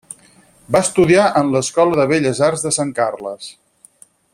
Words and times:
Va 0.75 0.81
estudiar 0.85 1.27
en 1.43 1.53
l'Escola 1.57 2.01
de 2.01 2.07
Belles 2.13 2.43
Arts 2.51 2.69
de 2.69 2.75
Sant 2.79 2.99
Carles. 3.03 3.53